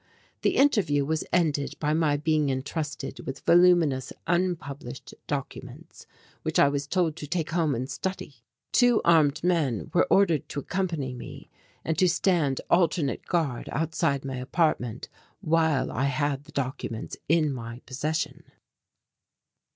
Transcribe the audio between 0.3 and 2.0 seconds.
The interview was ended by